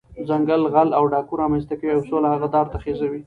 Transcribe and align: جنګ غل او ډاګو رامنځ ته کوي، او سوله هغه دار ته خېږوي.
جنګ 0.27 0.49
غل 0.73 0.89
او 0.97 1.03
ډاګو 1.11 1.39
رامنځ 1.41 1.63
ته 1.69 1.75
کوي، 1.79 1.91
او 1.95 2.01
سوله 2.09 2.27
هغه 2.33 2.47
دار 2.55 2.65
ته 2.71 2.77
خېږوي. 2.83 3.19